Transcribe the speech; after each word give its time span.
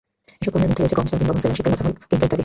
এসব 0.41 0.51
পণ্যের 0.53 0.69
মধ্যে 0.69 0.81
রয়েছে 0.83 0.97
গম, 0.97 1.07
সয়াবিন, 1.09 1.27
লবণ, 1.29 1.39
সিমেন্ট 1.41 1.55
শিল্পের 1.57 1.71
কাঁচামাল 1.73 1.93
ক্লিংকার 1.95 2.17
ইত্যাদি। 2.27 2.37